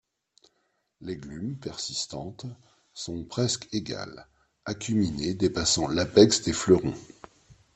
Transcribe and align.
Les 1.01 1.15
glumes, 1.15 1.57
persistantes, 1.57 2.47
sont 2.91 3.23
presque 3.23 3.67
égales, 3.71 4.25
acuminées, 4.65 5.35
dépassant 5.35 5.87
l'apex 5.89 6.41
des 6.41 6.53
fleurons. 6.53 6.95